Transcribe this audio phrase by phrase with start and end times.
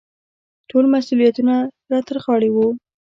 [0.69, 1.55] ټول مسوولیتونه
[1.91, 2.67] را ترغاړې وو.